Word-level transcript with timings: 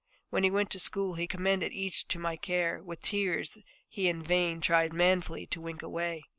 When 0.31 0.43
he 0.43 0.49
went 0.49 0.71
to 0.71 0.79
school 0.79 1.13
he 1.13 1.27
commended 1.27 1.73
each 1.73 2.07
to 2.07 2.17
my 2.17 2.35
care, 2.35 2.81
with 2.81 3.01
tears 3.03 3.59
he 3.87 4.09
in 4.09 4.23
vain 4.23 4.59
tried 4.59 4.93
manfully 4.93 5.45
to 5.45 5.61
wink 5.61 5.83
away. 5.83 6.23